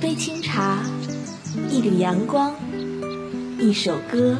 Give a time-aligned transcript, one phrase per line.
[0.00, 0.78] 杯清茶，
[1.70, 2.54] 一缕阳光，
[3.58, 4.34] 一首歌。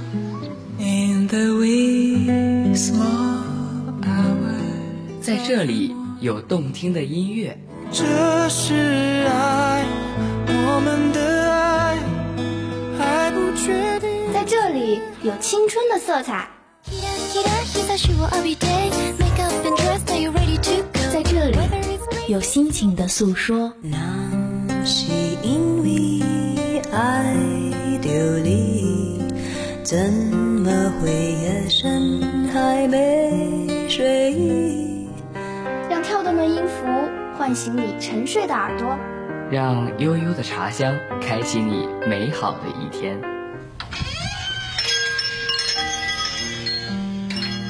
[5.21, 7.57] 在这里有动听的音乐。
[7.93, 9.85] 这是爱，
[10.47, 11.99] 我们的爱
[12.99, 14.33] 还不确定。
[14.33, 16.49] 在这里有青春的色彩。
[21.13, 21.59] 在这里
[22.29, 23.71] 有心情的诉说。
[23.83, 23.99] 那
[29.91, 32.23] 怎么会夜深
[32.53, 35.09] 还没睡意？
[35.91, 36.87] 让跳动的音符
[37.37, 38.97] 唤醒你沉睡的耳朵，
[39.51, 43.21] 让悠悠的茶香开启你美好的一天。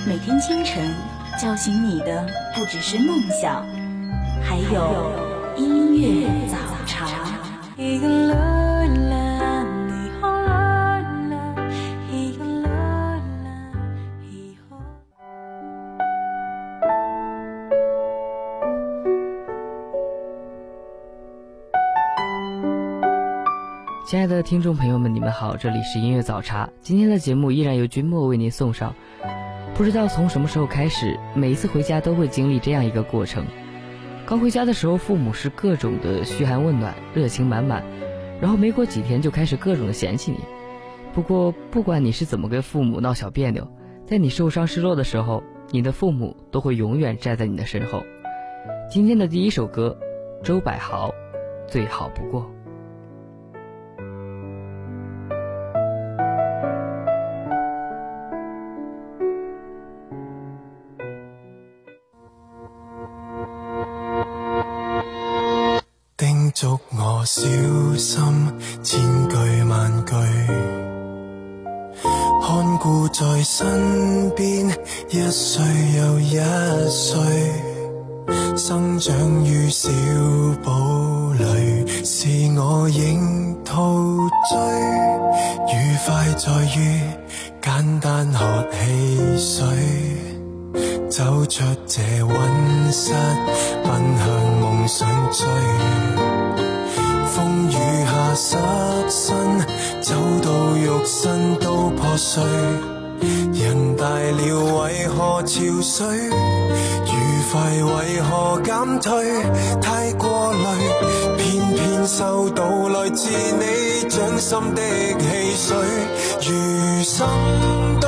[0.07, 0.93] 每天清晨
[1.41, 3.65] 叫醒你的不只是梦想，
[4.43, 5.11] 还有
[5.57, 7.09] 音乐早茶。
[24.43, 26.69] 听众朋友们，你们好，这里是音乐早茶。
[26.81, 28.95] 今天的节目依然由君莫为您送上。
[29.75, 33.45] 不知道从什么时候开始，每一次回家都会经历这样一个过程：
[34.25, 37.83] 刚回家的时候，父母是各种的嘘寒问暖，热情满满；
[38.41, 40.39] 然后没过几天就开始各种的嫌弃你。
[41.13, 43.67] 不过，不管你是怎么跟父母闹小别扭，
[44.07, 48.03] 在你受伤失落的时候，你的父母都会永远站在你的身后。
[48.91, 49.99] 今天的第一首歌，
[50.43, 51.13] 周柏豪，
[51.69, 52.51] 最好不过。
[66.61, 67.41] 祝我小
[67.97, 68.23] 心，
[68.83, 70.13] 千句万句，
[72.43, 74.69] 看顾在身边，
[75.09, 75.65] 一岁
[75.97, 76.39] 又一
[76.91, 77.19] 岁，
[78.59, 79.89] 生长于小
[80.63, 84.19] 堡里，是我仍陶
[84.51, 84.59] 醉。
[85.73, 87.01] 愉快在于
[87.63, 89.67] 简单喝汽水，
[91.09, 93.15] 走出这温室，
[93.83, 96.30] 奔向梦想追。
[97.41, 97.73] 风雨
[98.05, 98.59] 下湿
[99.09, 99.61] 身，
[100.03, 102.43] 走到肉身都破碎。
[103.55, 106.05] 人大了为何憔悴？
[107.07, 107.13] 愉
[107.51, 109.11] 快为何减退？
[109.81, 110.67] 太过累，
[111.39, 114.83] 偏偏收到来自你掌心的
[115.19, 115.79] 汽水，
[116.47, 117.27] 余生
[118.03, 118.07] 都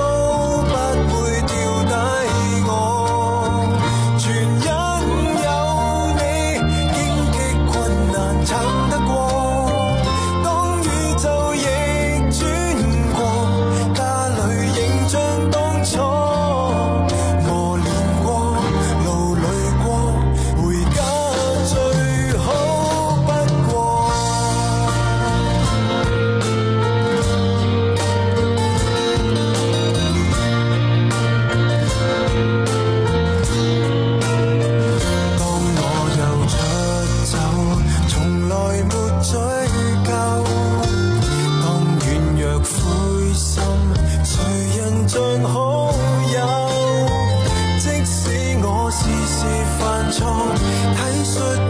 [51.33, 51.62] so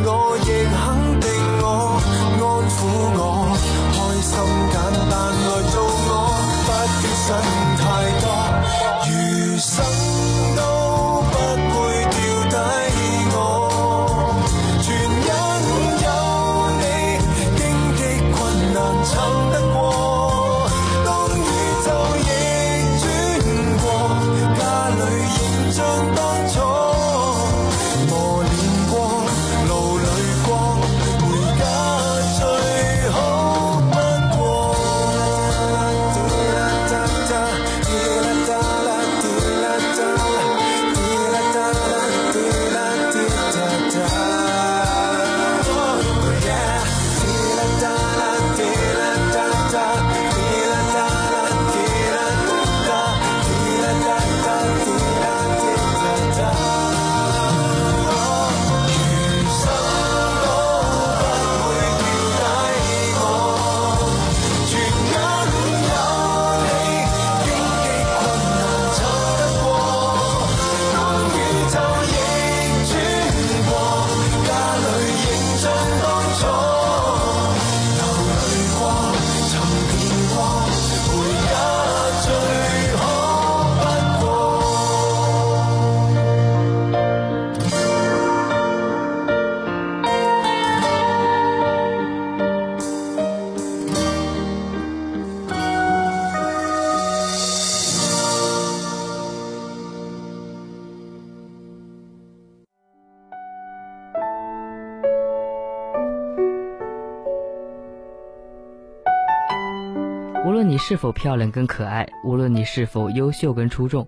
[110.85, 114.05] 是否漂亮跟可爱，无论你是否优秀跟出众，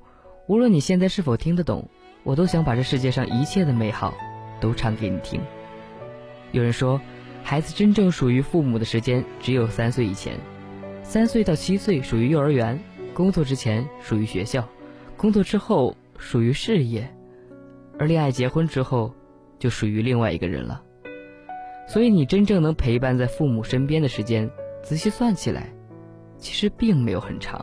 [0.48, 1.88] 无论你现在是否听得懂，
[2.24, 4.12] 我都想把这世界上一切的美好
[4.60, 5.40] 都唱给你听。
[6.50, 7.00] 有人说，
[7.44, 10.36] 孩子真正属于父母的时间只有三岁以前，
[11.04, 12.76] 三岁到七岁属于幼儿园，
[13.14, 14.68] 工作之前属于学校，
[15.16, 17.08] 工作之后属于事业，
[18.00, 19.14] 而恋爱结婚之后
[19.60, 20.82] 就属于另外一个人了。
[21.86, 24.50] 所以，你真正能陪伴在父母身边的时间，
[24.82, 25.72] 仔细算起来，
[26.44, 27.58] 其实并没有很长。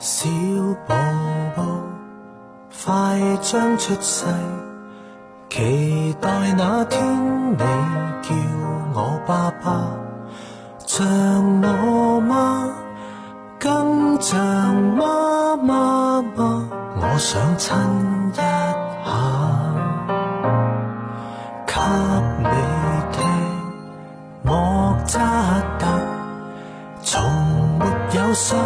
[0.00, 0.28] 小
[0.88, 0.96] 宝
[1.54, 1.80] 宝
[2.84, 4.26] 快将出世。
[5.48, 7.00] 期待那天
[7.52, 7.58] 你
[8.22, 8.34] 叫
[8.92, 10.03] 我爸爸，
[10.96, 11.04] 像
[11.60, 12.70] 我吗，
[13.58, 14.40] 更像
[14.96, 16.68] 妈妈吗？
[16.94, 17.74] 我想亲
[18.30, 18.42] 一下，
[21.66, 21.74] 给
[22.38, 22.46] 你
[23.10, 23.26] 听
[24.44, 25.18] 莫扎
[25.80, 25.84] 特，
[27.02, 27.20] 从
[27.80, 27.86] 没
[28.16, 28.56] 有想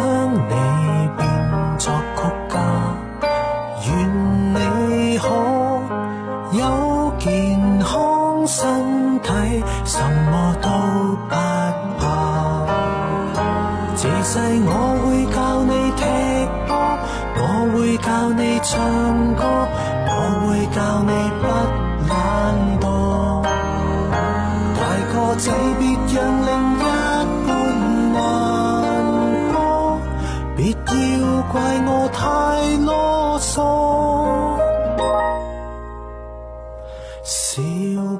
[37.23, 37.61] 小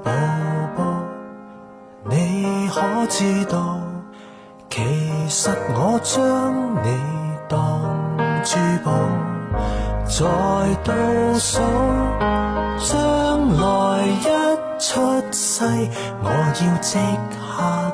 [0.04, 0.12] 宝
[0.76, 0.84] 宝，
[2.10, 3.80] 你可知道？
[4.70, 4.84] 其
[5.30, 6.90] 实我将你
[7.48, 7.82] 当
[8.44, 8.92] 珠宝，
[10.06, 10.26] 在
[10.84, 10.94] 倒
[11.40, 11.60] 数
[12.78, 15.66] 将来一出世，
[16.22, 17.00] 我要即
[17.32, 17.92] 刻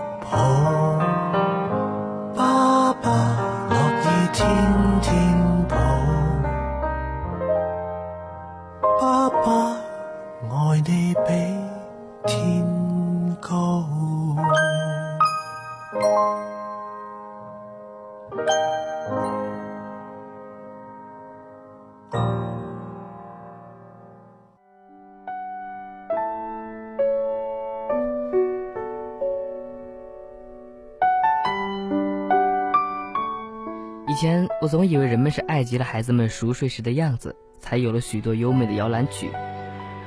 [34.95, 39.29] 以为人们是爱极了孩子们熟睡时的样子，才有了许多优美的摇篮曲。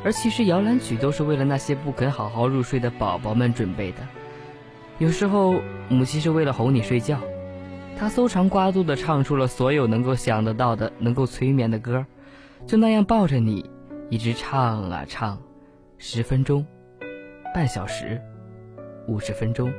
[0.03, 3.99] 而其实摇篮曲都是为了那些不肯好好入睡的宝宝们准备的。
[4.99, 5.61] 有时候
[5.91, 7.21] 母亲是为了哄你睡觉，
[7.99, 12.07] 她搜肠刮肚的唱出了所有能够想得到的能够催眠的歌，
[12.67, 13.69] 就那样抱着你，
[14.09, 15.39] 一直唱啊唱，
[15.99, 16.65] 十分钟，
[17.55, 18.19] 半小时，
[19.07, 19.71] 五十分钟，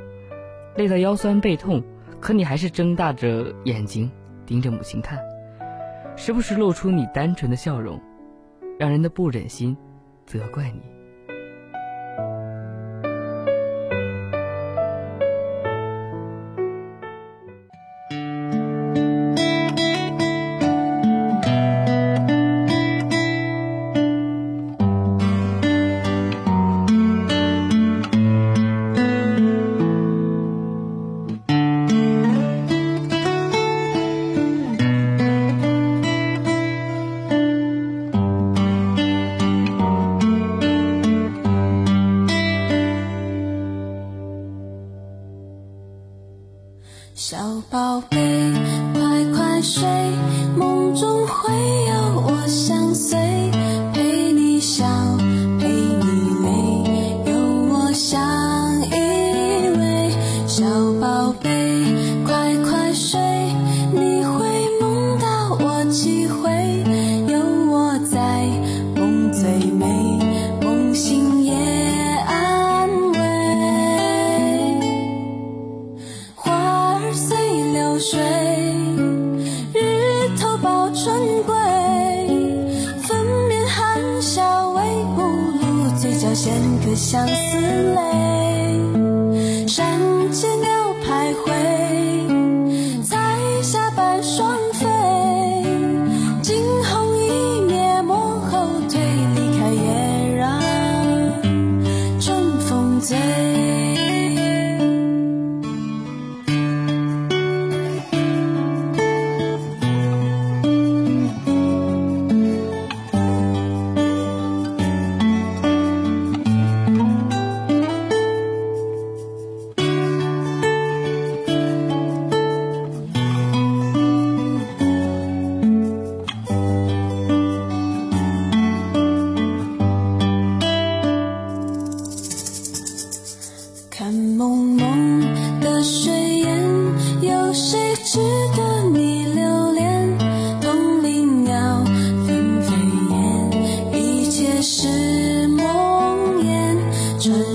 [0.76, 1.84] 累得腰酸背痛，
[2.20, 4.12] 可你还是睁大着眼睛
[4.50, 5.20] 盯着母亲看，
[6.16, 8.02] 时不时露出你单纯的笑容，
[8.80, 9.78] 让人的不忍心。
[10.26, 10.99] 责怪你。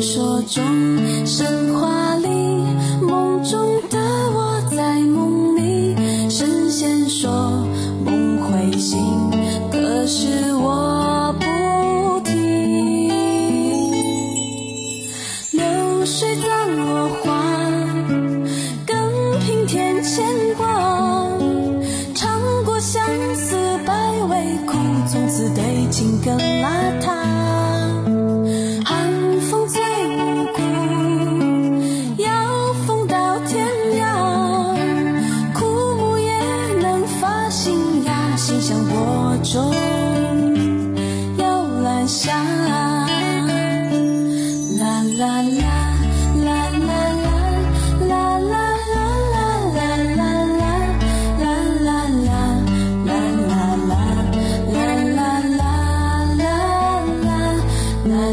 [0.04, 0.62] 说中
[1.26, 2.28] 神话里，
[3.00, 3.80] 梦中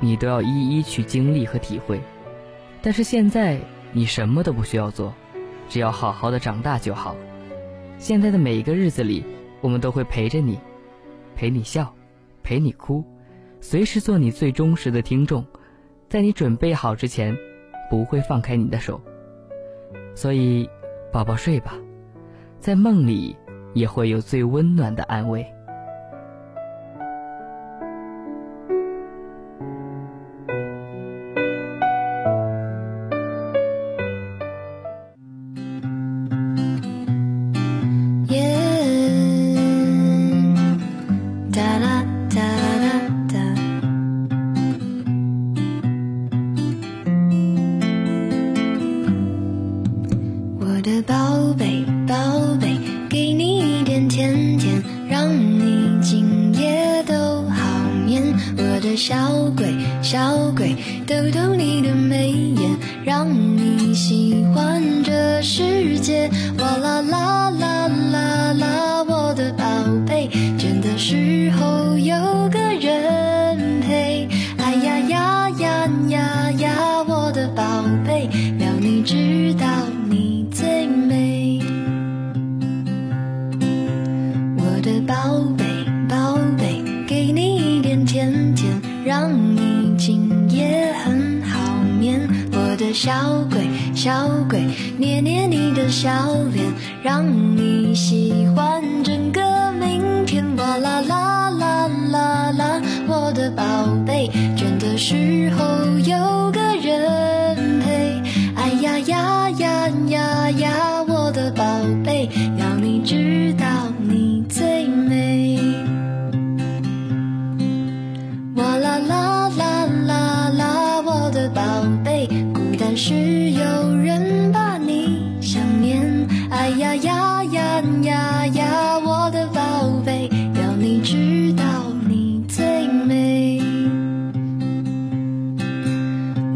[0.00, 2.00] 你都要一一去经历和体会。
[2.82, 3.58] 但是现在，
[3.92, 5.14] 你什么都不需要做，
[5.68, 7.16] 只要好好的长大就好。
[7.98, 9.24] 现在的每一个日子里，
[9.60, 10.58] 我们都会陪着你，
[11.34, 11.92] 陪你笑，
[12.42, 13.02] 陪你哭，
[13.60, 15.44] 随时做你最忠实的听众，
[16.08, 17.36] 在你准备好之前，
[17.90, 19.00] 不会放开你的手。
[20.14, 20.68] 所以，
[21.12, 21.74] 宝宝睡吧。
[22.58, 23.36] 在梦里
[23.74, 25.46] 也会有最温暖的安慰。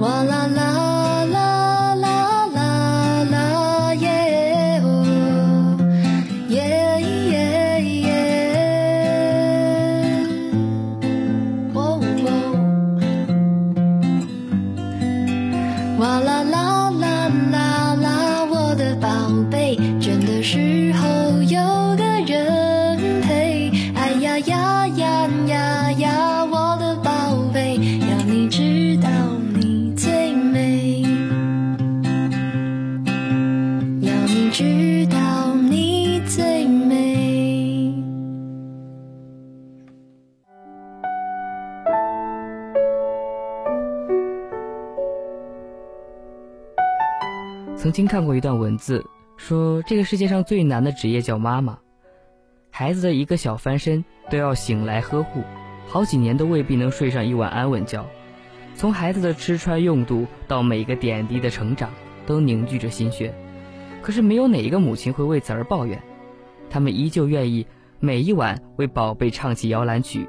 [0.00, 0.69] 哇啦啦
[48.10, 51.78] 看过一段文字，说这个世界上最难的职业叫妈妈。
[52.68, 55.44] 孩子的一个小翻身都要醒来呵护，
[55.86, 58.04] 好几年都未必能睡上一晚安稳觉。
[58.74, 61.88] 从孩子的吃穿用度到每一个点滴的成长，
[62.26, 63.32] 都凝聚着心血。
[64.02, 66.02] 可是没有哪一个母亲会为此而抱怨，
[66.68, 67.64] 他们依旧愿意
[68.00, 70.26] 每一晚为宝贝唱起摇篮曲，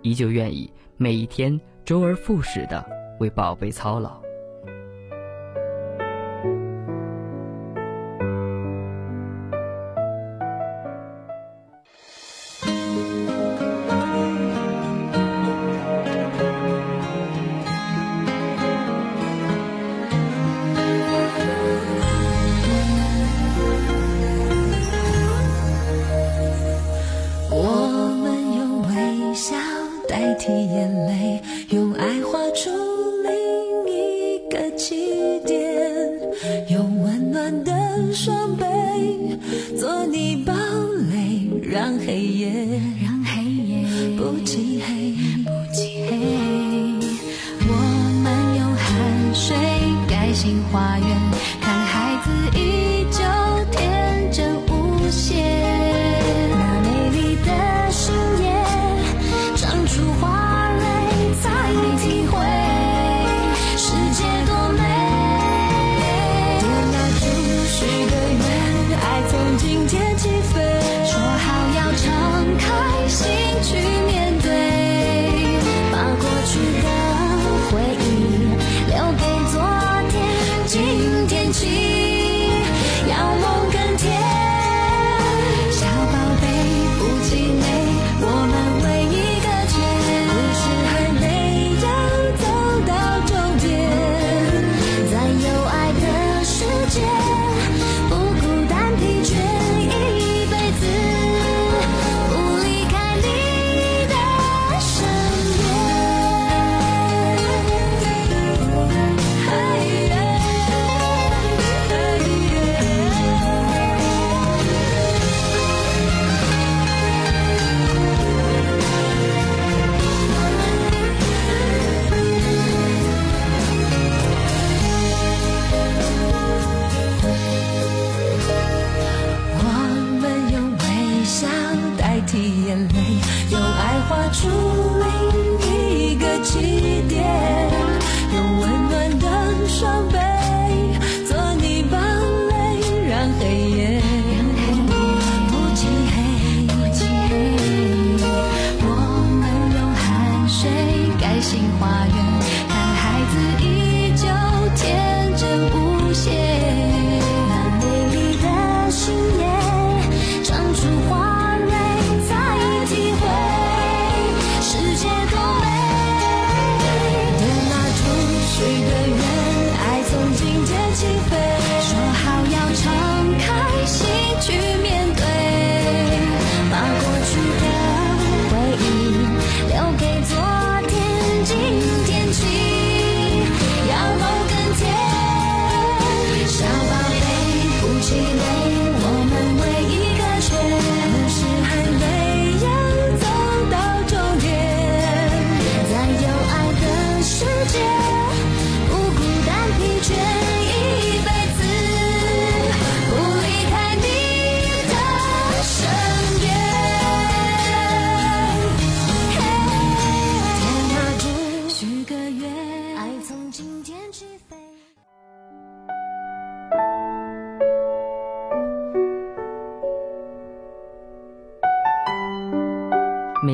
[0.00, 2.82] 依旧愿意每一天周而复始的
[3.20, 4.18] 为宝贝操劳。
[41.78, 42.50] 让黑夜
[44.16, 44.97] 不漆黑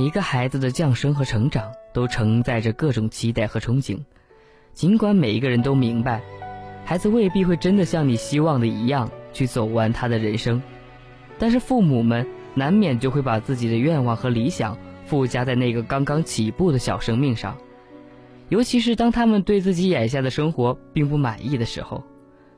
[0.04, 3.98] 一个孩子的降生和成长都承载着各种期待和憧憬，
[4.74, 6.20] 尽管每一个人都明白，
[6.84, 10.62] 孩子未必会真的像你希望的一样去走完他的人生，
[11.38, 17.56] 但是父母们难免就会把自己的愿望和理想附加在那个刚刚起步的小生命上，
[18.50, 22.04] 尤其是当他们对自己眼下的生活并不满意的时候，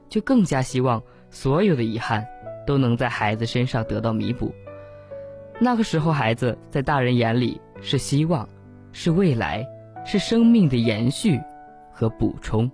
[0.08, 2.26] 就更加希望所有的遗憾
[2.66, 4.52] 都能在孩子身上得到弥补。
[5.58, 8.46] 那个时候，孩子在大人眼里是希望，
[8.92, 9.66] 是未来，
[10.04, 11.40] 是生命的延续
[11.90, 12.70] 和补充。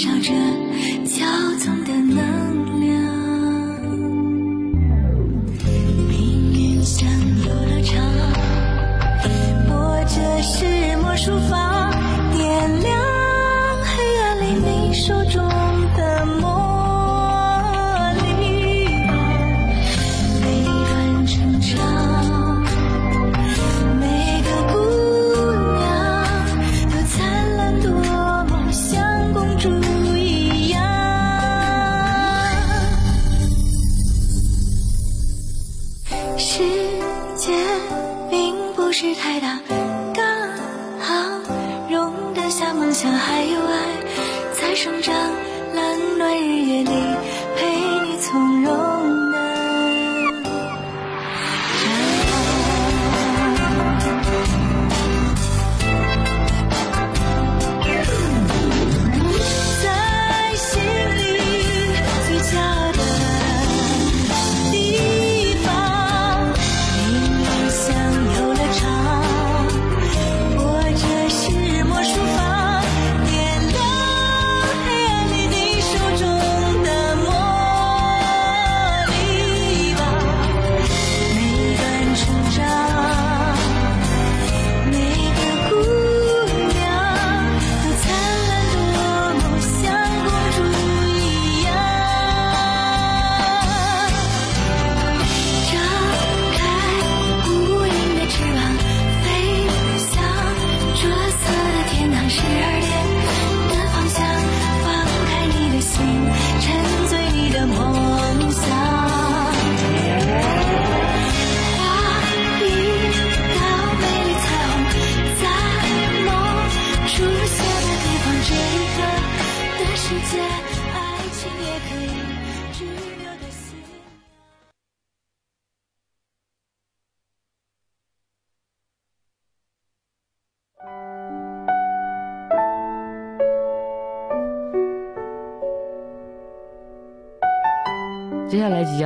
[0.00, 0.32] 笑着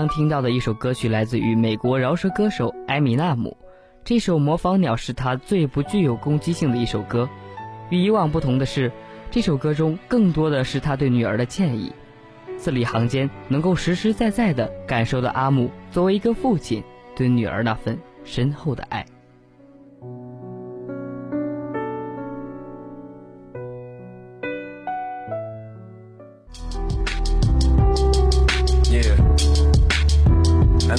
[0.08, 3.56] 听到的一首歌曲来自于美国饶舌歌手艾米纳姆，
[4.04, 7.28] 这首《模仿鸟》是他最不具有攻击性的一首歌。
[7.90, 8.90] 与以往不同的是，
[9.30, 11.92] 这首歌中更多的是他对女儿的歉意。
[12.56, 16.82] 字里行间能够实实在在地感受到阿姆作为一个父亲
[17.14, 19.04] 对女儿那份深厚的爱。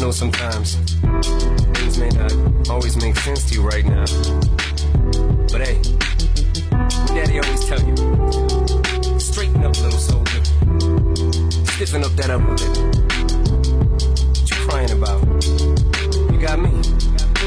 [0.06, 0.76] Know sometimes
[1.74, 4.06] things may not always make sense to you right now.
[5.52, 5.82] But hey,
[7.16, 7.96] Daddy always tell you,
[9.20, 10.46] straighten up, little soldier.
[11.66, 12.78] Stiffen up that upper lip.
[14.30, 16.32] What you crying about?
[16.32, 16.95] You got me.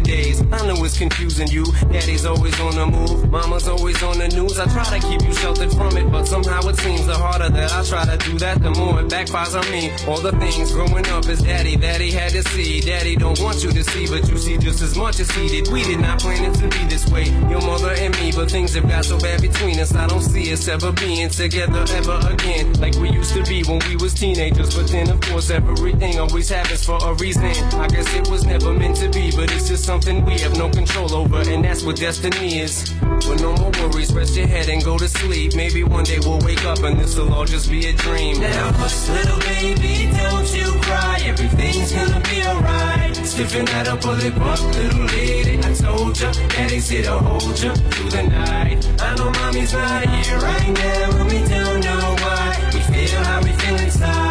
[0.00, 0.40] daze.
[0.52, 1.64] I know it's confusing you.
[1.92, 3.30] Daddy's always on the move.
[3.30, 4.58] Mama's always on the news.
[4.58, 7.72] I try to keep you sheltered from it, but somehow it seems the harder that
[7.72, 9.90] I try to do that, the more it backfires on me.
[10.06, 12.80] All the things growing up is daddy that he had to see.
[12.80, 15.72] Daddy don't want you to see, but you see just as much as he did.
[15.72, 17.26] We did not plan it to be this way.
[17.50, 19.92] Your mother and me, but things have got so bad between us.
[19.92, 22.74] I don't see us ever being together ever again.
[22.74, 24.72] Like we used to be when we was teenagers.
[24.76, 27.50] But then of course everything always happens for a reason.
[27.84, 30.70] I guess it was never meant to be, but it's just something we have no
[30.70, 32.94] control over, and that's what destiny is.
[33.00, 35.56] But no more worries, rest your head and go to sleep.
[35.56, 38.40] Maybe one day we'll wake up and this'll all just be a dream.
[38.40, 41.18] Now hush, little baby, don't you cry.
[41.24, 43.16] Everything's gonna be alright.
[43.16, 45.58] Stiffen that up, pull it up, little lady.
[45.58, 48.80] I told ya, daddy's here to hold ya through the night.
[49.00, 52.70] I know mommy's not here right now, and we don't know why.
[52.74, 54.29] We feel how we feel inside.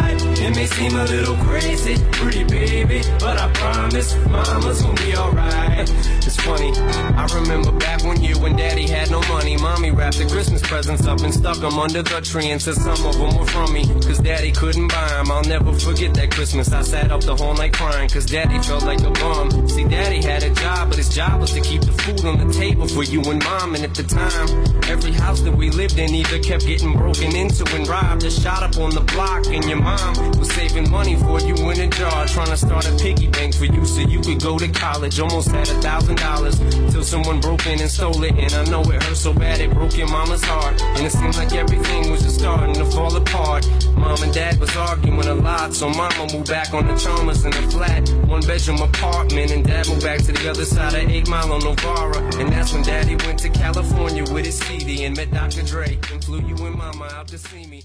[0.50, 5.88] It may seem a little crazy, pretty baby, but I promise mama's gonna be alright.
[6.26, 9.56] It's funny, I remember back one year when daddy had no money.
[9.56, 13.06] Mommy wrapped the Christmas presents up and stuck them under the tree and said some
[13.06, 13.86] of them were from me.
[14.02, 15.30] Cause daddy couldn't buy them.
[15.30, 16.72] I'll never forget that Christmas.
[16.72, 19.68] I sat up the whole night crying cause daddy felt like a bum.
[19.68, 22.52] See, daddy had a job, but his job was to keep the food on the
[22.52, 23.76] table for you and mom.
[23.76, 24.48] And at the time,
[24.90, 28.64] every house that we lived in either kept getting broken into and robbed or shot
[28.64, 29.46] up on the block.
[29.46, 32.96] And your mom was saving money for you in a jar, trying to start a
[32.96, 35.20] piggy bank for you so you could go to college.
[35.20, 36.58] Almost had a thousand dollars
[36.90, 38.32] till someone broke in and stole it.
[38.32, 40.80] And I know it hurt so bad it broke your mama's heart.
[40.82, 43.68] And it seemed like everything was just starting to fall apart.
[43.96, 47.52] Mom and dad was arguing a lot, so mama moved back on the Chalmers in
[47.52, 49.50] a flat, one bedroom apartment.
[49.50, 52.18] And dad moved back to the other side of 8 Mile on Novara.
[52.40, 55.62] And that's when daddy went to California with his CD and met Dr.
[55.62, 55.98] Dre.
[56.10, 57.84] And flew you and mama out to see me.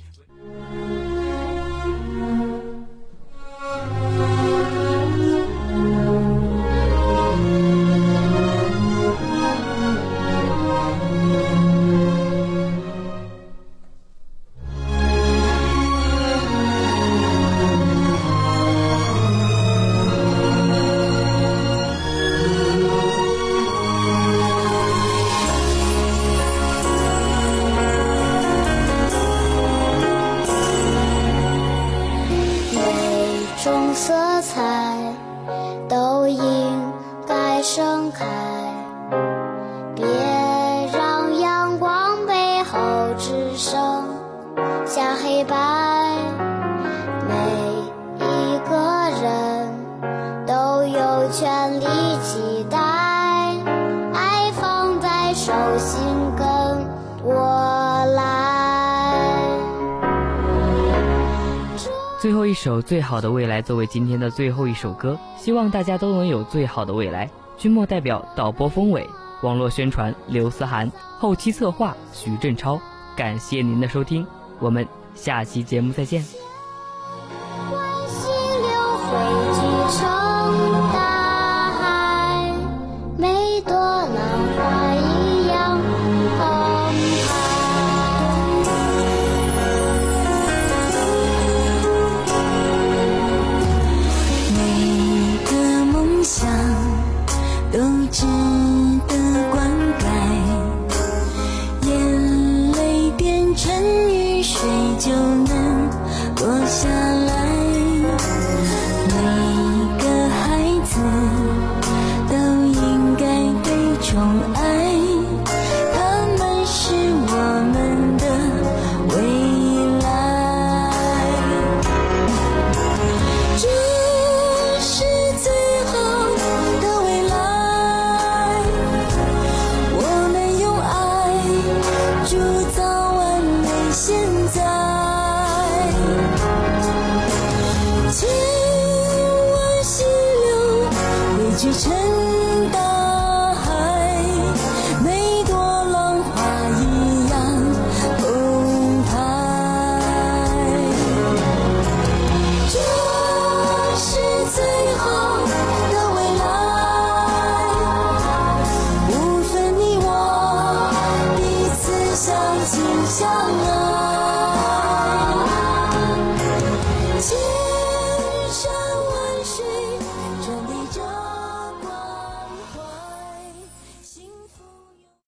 [62.86, 67.30] 最好的未来》作为今天的最后一首歌，希望大家都能有最好的未来。
[67.58, 69.10] 君莫代表导播风伟，
[69.42, 72.80] 网络宣传刘思涵，后期策划徐振超。
[73.16, 74.28] 感谢您的收听，
[74.60, 76.45] 我们下期节目再见。